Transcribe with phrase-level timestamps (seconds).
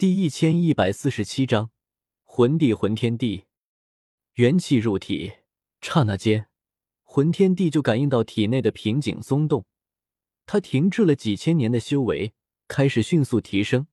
[0.00, 1.72] 第一千一百四十七章
[2.24, 3.44] 魂帝魂天地，
[4.36, 5.34] 元气入体，
[5.82, 6.48] 刹那间，
[7.02, 9.66] 魂天帝就感应到体内的瓶颈松动，
[10.46, 12.32] 他停滞了几千年的修为
[12.66, 13.88] 开始迅速提升，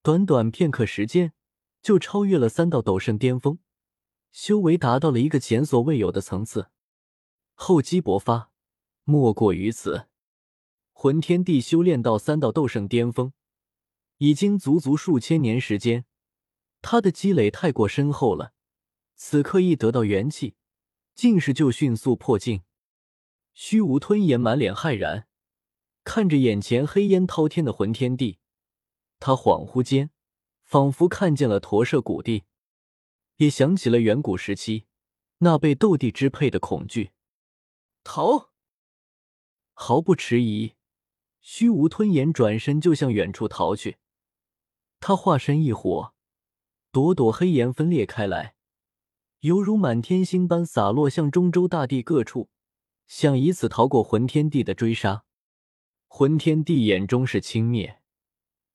[0.00, 1.32] 短短片刻时间
[1.82, 3.58] 就超越了三道斗圣巅峰，
[4.30, 6.70] 修为达到了一个前所未有的层次。
[7.54, 8.52] 厚积薄发，
[9.02, 10.06] 莫过于此。
[10.92, 13.32] 魂天帝修炼到三道斗圣巅峰。
[14.18, 16.04] 已经足足数千年时间，
[16.80, 18.52] 他的积累太过深厚了。
[19.14, 20.56] 此刻一得到元气，
[21.14, 22.62] 竟是就迅速破境。
[23.54, 25.26] 虚无吞炎满脸骇然，
[26.04, 28.38] 看着眼前黑烟滔天的魂天地，
[29.18, 30.10] 他恍惚间
[30.62, 32.44] 仿佛看见了驼舍古地，
[33.36, 34.86] 也想起了远古时期
[35.38, 37.12] 那被斗帝支配的恐惧。
[38.04, 38.50] 逃！
[39.72, 40.74] 毫不迟疑，
[41.40, 43.96] 虚无吞炎转身就向远处逃去。
[45.00, 46.14] 他化身一火，
[46.90, 48.54] 朵朵黑岩分裂开来，
[49.40, 52.48] 犹如满天星般洒落向中州大地各处，
[53.06, 55.24] 想以此逃过魂天帝的追杀。
[56.08, 57.98] 魂天帝眼中是轻蔑，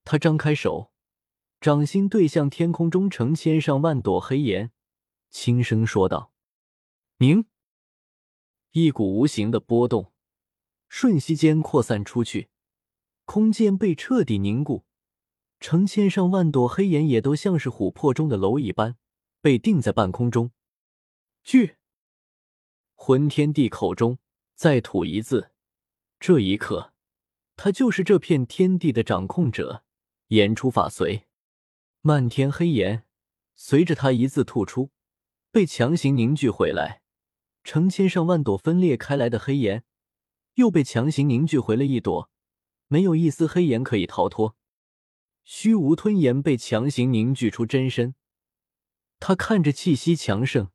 [0.04, 0.92] 他张开手，
[1.60, 4.72] 掌心对向天空中成千上万朵黑岩，
[5.30, 6.32] 轻声说道
[7.18, 7.46] ：“明。”
[8.72, 10.14] 一股无形的波动
[10.88, 12.50] 瞬息间扩散出去，
[13.26, 14.86] 空间被彻底凝固。
[15.62, 18.98] 成千上万朵黑岩也都像是琥珀中的蝼蚁般
[19.42, 20.52] 被定在半空中。
[21.44, 21.78] 聚
[22.96, 24.18] 魂天帝口中
[24.56, 25.52] 再吐一字，
[26.20, 26.94] 这一刻，
[27.56, 29.84] 他就是这片天地的掌控者。
[30.30, 31.28] 言出法随，
[32.00, 33.04] 漫天黑岩
[33.54, 34.92] 随着他一字吐出，
[35.52, 37.02] 被强行凝聚回来。
[37.64, 39.84] 成千上万朵分裂开来的黑岩
[40.56, 42.32] 又被强行凝聚回了一朵，
[42.88, 44.56] 没有一丝黑岩可以逃脱。
[45.44, 48.16] 虚无吞炎被强行凝聚出真身，
[49.20, 50.70] 他看着气息强盛、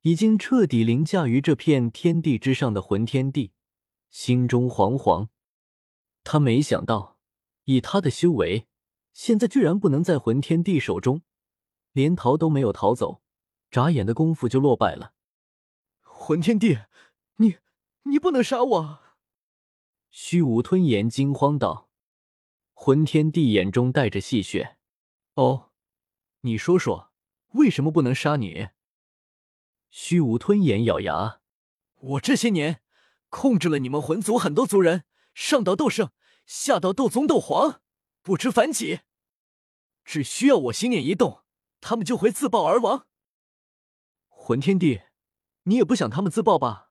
[0.00, 3.52] 已经彻底凌驾于这片天地之上的魂天地，
[4.10, 5.28] 心中惶惶。
[6.24, 7.18] 他没想到，
[7.64, 8.66] 以他的修为，
[9.12, 11.22] 现在居然不能在魂天帝手中，
[11.92, 13.22] 连逃都没有逃走，
[13.70, 15.14] 眨眼的功夫就落败了。
[16.00, 16.78] 魂天帝，
[17.36, 17.56] 你
[18.04, 19.00] 你不能杀我！
[20.10, 21.88] 虚无吞炎惊慌道。
[22.84, 24.74] 魂天帝眼中带着戏谑
[25.38, 25.70] ：“哦，
[26.40, 27.12] 你说说，
[27.50, 28.70] 为什么不能杀你？”
[29.88, 31.42] 虚无吞炎咬牙
[31.94, 32.82] ：“我这些年
[33.28, 36.10] 控制了你们魂族很多族人，上到斗圣，
[36.44, 37.80] 下到斗宗、斗皇，
[38.20, 39.02] 不知凡几。
[40.04, 41.44] 只需要我心念一动，
[41.80, 43.06] 他们就会自爆而亡。
[44.28, 45.02] 魂天帝，
[45.62, 46.90] 你也不想他们自爆吧？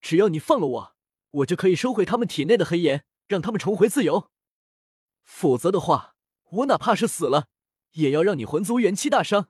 [0.00, 0.96] 只要你放了我，
[1.30, 4.30] 我就可以收回他们体内的黑炎，让他们重回自由。”
[5.32, 6.16] 否则的话，
[6.50, 7.48] 我哪怕是死了，
[7.92, 9.48] 也要让你魂族元气大伤。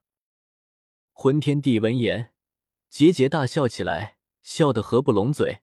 [1.11, 2.33] 魂天帝闻言，
[2.93, 5.63] 桀桀大笑起来，笑得合不拢嘴。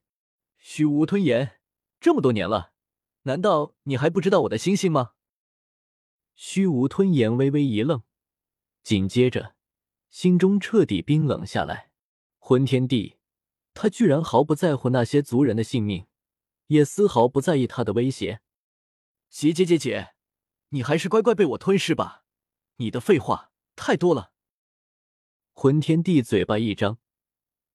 [0.58, 1.62] 虚无吞炎，
[2.02, 2.74] 这么多年了，
[3.22, 5.14] 难道你还不知道我的心性吗？
[6.34, 8.04] 虚无吞炎微微一愣，
[8.84, 9.56] 紧接着
[10.10, 11.92] 心中彻底冰冷下来。
[12.40, 13.18] 魂天帝，
[13.74, 16.08] 他居然毫不在乎那些族人的性命，
[16.68, 18.42] 也丝毫不在意他的威胁。
[19.40, 20.16] 姐姐姐姐，
[20.70, 22.24] 你还是乖乖被我吞噬吧！
[22.78, 24.32] 你的废话太多了。
[25.54, 26.98] 魂天帝嘴巴一张，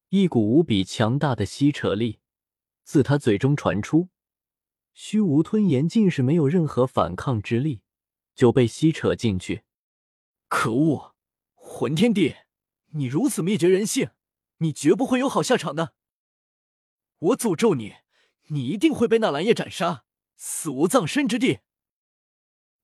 [0.08, 2.18] 一股无比强大的吸扯力
[2.82, 4.08] 自他嘴中传出，
[4.92, 7.82] 虚无吞炎竟是没有任何反抗之力，
[8.34, 9.62] 就被吸扯进去。
[10.48, 11.14] 可恶！
[11.54, 12.34] 魂天帝，
[12.94, 14.10] 你如此灭绝人性，
[14.56, 15.94] 你绝不会有好下场的。
[17.18, 17.94] 我诅咒你，
[18.48, 20.04] 你一定会被纳兰叶斩杀。
[20.36, 21.60] 死无葬身之地。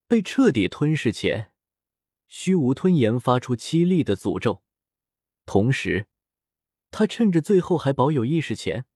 [0.07, 1.53] 被彻底吞噬前，
[2.29, 4.63] 虚无吞炎发出凄厉的诅咒，
[5.45, 6.07] 同时，
[6.91, 8.87] 他趁着最后还保有意识前，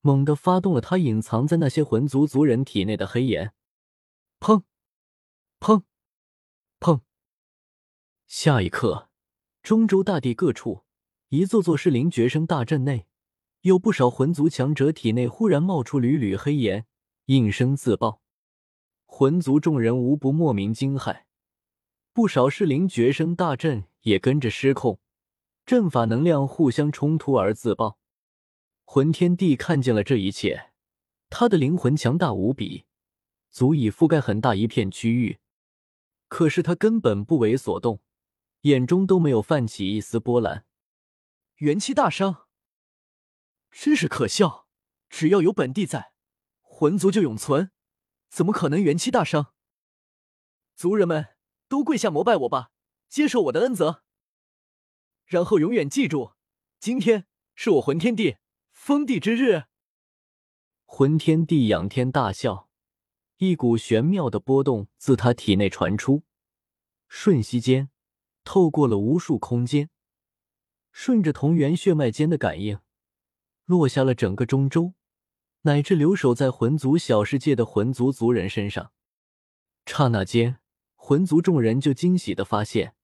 [0.00, 3.54] 猛地发动了他隐藏在那些魂族族人体内的黑炎。
[4.40, 4.62] 砰！
[5.60, 5.82] 砰！
[6.80, 7.00] 砰！
[8.26, 9.08] 下一刻，
[9.62, 10.84] 中州大地各处，
[11.28, 13.06] 一座座适龄绝生大阵内，
[13.60, 16.86] 有不少魂族强者体内忽然冒出缕缕黑炎。
[17.28, 18.22] 应声自爆，
[19.04, 21.24] 魂族众人无不莫名惊骇，
[22.14, 24.98] 不少适龄绝生大阵也跟着失控，
[25.66, 27.98] 阵法能量互相冲突而自爆。
[28.86, 30.70] 魂天帝看见了这一切，
[31.28, 32.86] 他的灵魂强大无比，
[33.50, 35.38] 足以覆盖很大一片区域，
[36.28, 38.00] 可是他根本不为所动，
[38.62, 40.64] 眼中都没有泛起一丝波澜。
[41.56, 42.46] 元气大伤，
[43.70, 44.66] 真是可笑！
[45.10, 46.12] 只要有本帝在。
[46.78, 47.72] 魂族就永存，
[48.28, 49.52] 怎么可能元气大伤？
[50.76, 51.34] 族人们
[51.66, 52.70] 都跪下膜拜我吧，
[53.08, 54.04] 接受我的恩泽，
[55.24, 56.34] 然后永远记住，
[56.78, 57.26] 今天
[57.56, 58.36] 是我魂天帝
[58.70, 59.64] 封地之日。
[60.84, 62.70] 魂天帝仰天大笑，
[63.38, 66.22] 一股玄妙的波动自他体内传出，
[67.08, 67.90] 瞬息间，
[68.44, 69.90] 透过了无数空间，
[70.92, 72.78] 顺着同源血脉间的感应，
[73.64, 74.94] 落下了整个中州，
[75.62, 78.92] 乃至留守在魂族小世界的魂族族人身上。
[79.86, 80.58] 刹那间。
[81.00, 82.94] 魂族众人就惊喜的发现，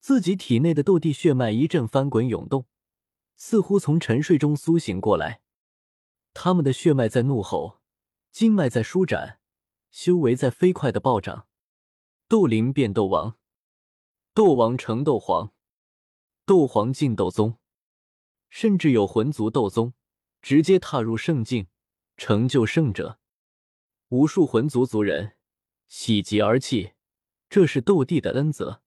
[0.00, 2.66] 自己体内的斗帝血脉一阵翻滚涌动，
[3.36, 5.42] 似乎从沉睡中苏醒过来。
[6.34, 7.80] 他们的血脉在怒吼，
[8.32, 9.38] 经脉在舒展，
[9.92, 11.46] 修为在飞快的暴涨。
[12.26, 13.36] 斗灵变斗王，
[14.34, 15.52] 斗王成斗皇，
[16.44, 17.58] 斗皇进斗宗，
[18.48, 19.94] 甚至有魂族斗宗
[20.40, 21.68] 直接踏入圣境，
[22.16, 23.18] 成就圣者。
[24.08, 25.36] 无数魂族族人
[25.88, 26.92] 喜极而泣。
[27.48, 28.82] 这是斗帝的恩泽，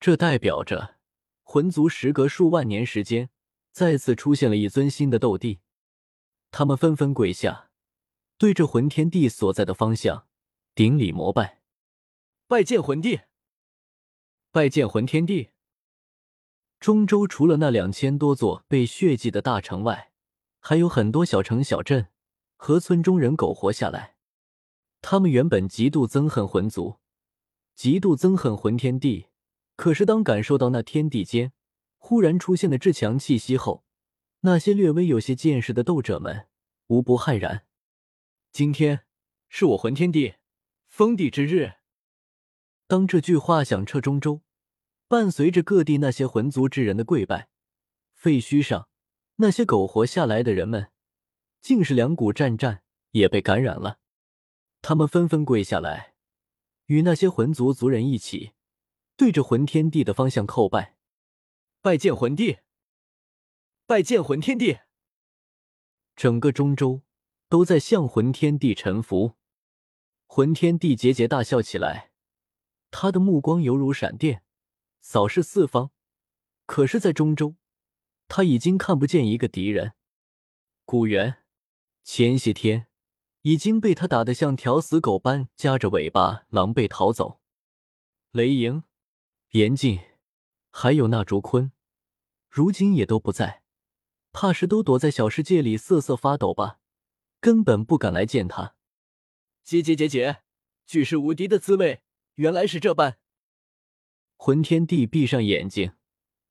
[0.00, 0.96] 这代表着
[1.44, 3.30] 魂族时隔数万年时间
[3.70, 5.60] 再次出现了一尊新的斗帝。
[6.50, 7.70] 他们纷纷跪下，
[8.36, 10.26] 对着魂天帝所在的方向
[10.74, 11.62] 顶礼膜拜，
[12.48, 13.20] 拜见魂帝，
[14.50, 15.50] 拜见魂天帝。
[16.80, 20.10] 中州除了那两千多座被血祭的大城外，
[20.58, 22.08] 还有很多小城小镇
[22.62, 24.16] 和村中人苟活下来。
[25.00, 26.98] 他们原本极度憎恨魂族。
[27.74, 29.28] 极度憎恨魂天帝，
[29.76, 31.54] 可是当感受到那天地间
[31.96, 33.86] 忽然出现的至强气息后，
[34.40, 36.48] 那些略微有些见识的斗者们
[36.88, 37.64] 无不骇然。
[38.52, 39.06] 今天
[39.48, 40.34] 是我魂天帝
[40.86, 41.76] 封地之日。
[42.86, 44.42] 当这句话响彻中州，
[45.08, 47.48] 伴随着各地那些魂族之人的跪拜，
[48.12, 48.90] 废墟上
[49.36, 50.90] 那些苟活下来的人们，
[51.60, 53.98] 竟是两股战战，也被感染了。
[54.82, 56.14] 他们纷纷跪下来。
[56.86, 58.52] 与那些魂族族人一起，
[59.16, 60.96] 对着魂天帝的方向叩拜，
[61.80, 62.58] 拜见魂帝，
[63.86, 64.78] 拜见魂天帝。
[66.16, 67.02] 整个中州
[67.48, 69.36] 都在向魂天帝臣服。
[70.26, 72.10] 魂天帝桀桀大笑起来，
[72.90, 74.42] 他的目光犹如闪电，
[75.00, 75.92] 扫视四方。
[76.66, 77.56] 可是，在中州，
[78.26, 79.94] 他已经看不见一个敌人。
[80.84, 81.39] 古元，
[82.02, 82.86] 前些天。
[83.42, 87.40] 已经被他打得像条死狗般夹着尾巴狼狈逃走。
[88.32, 88.84] 雷莹、
[89.52, 89.98] 严禁，
[90.70, 91.72] 还有那竹坤，
[92.50, 93.62] 如今也都不在，
[94.30, 96.80] 怕是都躲在小世界里瑟瑟发抖吧，
[97.40, 98.74] 根本不敢来见他。
[99.64, 100.42] 姐姐姐姐，
[100.86, 102.02] 举世无敌的滋味
[102.34, 103.16] 原来是这般。
[104.36, 105.92] 魂天帝闭上眼睛，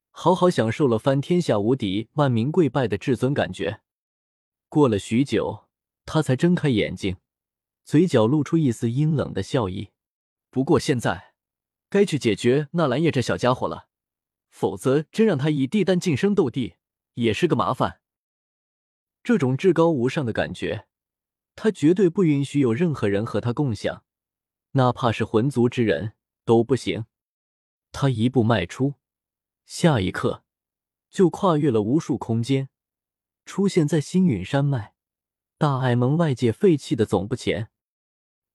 [0.10, 3.82] 好好享受了翻天下无敌、万民跪拜的至尊感觉。
[4.70, 5.66] 过了许久。
[6.06, 7.18] 他才睁开眼睛，
[7.84, 9.90] 嘴角露出一丝阴冷的笑意。
[10.50, 11.36] 不过现在
[11.88, 13.90] 该去解决纳兰叶这小家伙了，
[14.50, 16.78] 否则真让他以帝丹晋升斗帝
[17.14, 18.02] 也是个麻烦。
[19.22, 20.88] 这种至高无上的感觉，
[21.56, 24.04] 他绝对不允许有任何人和他共享，
[24.72, 26.14] 哪怕是魂族之人
[26.44, 27.06] 都不行。
[27.92, 28.96] 他一步迈出，
[29.68, 30.44] 下一刻
[31.12, 32.70] 就跨越了无数空间，
[33.50, 34.94] 出现在星陨山脉。
[35.58, 37.72] 大爱盟外界废弃的总部前，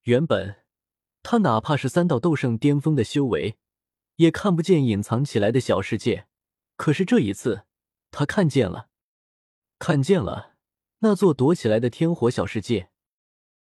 [0.04, 0.62] 原本
[1.20, 3.58] 他哪怕是三道斗圣巅峰的修为，
[4.14, 6.28] 也看不见隐藏起来的小世界。
[6.76, 7.64] 可是这一次，
[8.12, 8.88] 他看见了，
[9.80, 10.54] 看见了
[11.00, 12.90] 那座躲起来的天火小世界。